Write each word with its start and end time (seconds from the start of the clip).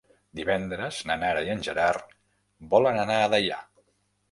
Divendres 0.37 1.01
na 1.09 1.17
Nara 1.25 1.43
i 1.49 1.51
en 1.57 1.61
Gerard 1.69 2.17
volen 2.75 3.01
anar 3.05 3.21
a 3.27 3.31
Deià. 3.37 3.63